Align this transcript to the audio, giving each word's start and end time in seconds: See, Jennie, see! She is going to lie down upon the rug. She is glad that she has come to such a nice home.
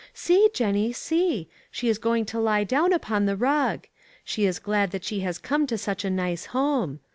See, 0.15 0.49
Jennie, 0.51 0.93
see! 0.93 1.47
She 1.69 1.87
is 1.87 1.99
going 1.99 2.25
to 2.25 2.39
lie 2.39 2.63
down 2.63 2.91
upon 2.91 3.27
the 3.27 3.35
rug. 3.35 3.85
She 4.23 4.45
is 4.47 4.57
glad 4.57 4.89
that 4.89 5.03
she 5.03 5.19
has 5.19 5.37
come 5.37 5.67
to 5.67 5.77
such 5.77 6.03
a 6.03 6.09
nice 6.09 6.45
home. 6.47 7.01